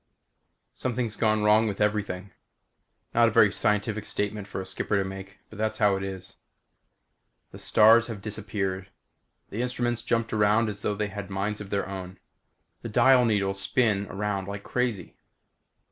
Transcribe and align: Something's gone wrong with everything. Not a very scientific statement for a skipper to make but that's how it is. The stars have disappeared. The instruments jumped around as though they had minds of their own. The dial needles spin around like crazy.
Something's 0.73 1.15
gone 1.15 1.43
wrong 1.43 1.67
with 1.67 1.79
everything. 1.79 2.31
Not 3.13 3.27
a 3.27 3.31
very 3.31 3.51
scientific 3.51 4.07
statement 4.07 4.47
for 4.47 4.59
a 4.59 4.65
skipper 4.65 4.97
to 4.97 5.03
make 5.07 5.37
but 5.51 5.59
that's 5.59 5.77
how 5.77 5.95
it 5.95 6.01
is. 6.01 6.37
The 7.51 7.59
stars 7.59 8.07
have 8.07 8.19
disappeared. 8.19 8.89
The 9.51 9.61
instruments 9.61 10.01
jumped 10.01 10.33
around 10.33 10.69
as 10.69 10.81
though 10.81 10.95
they 10.95 11.09
had 11.09 11.29
minds 11.29 11.61
of 11.61 11.69
their 11.69 11.87
own. 11.87 12.17
The 12.81 12.89
dial 12.89 13.25
needles 13.25 13.61
spin 13.61 14.07
around 14.07 14.47
like 14.47 14.63
crazy. 14.63 15.17